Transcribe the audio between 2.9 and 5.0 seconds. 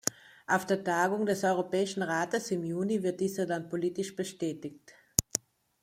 wird dieser dann politisch bestätigt.